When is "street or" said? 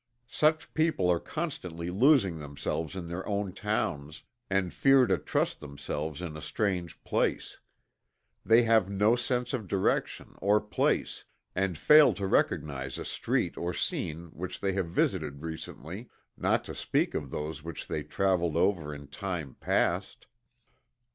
13.05-13.75